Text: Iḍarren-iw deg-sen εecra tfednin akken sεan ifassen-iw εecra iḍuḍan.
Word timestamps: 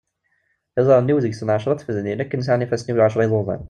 Iḍarren-iw 0.79 1.17
deg-sen 1.21 1.53
εecra 1.55 1.73
tfednin 1.79 2.21
akken 2.23 2.41
sεan 2.45 2.63
ifassen-iw 2.65 2.97
εecra 3.01 3.23
iḍuḍan. 3.25 3.59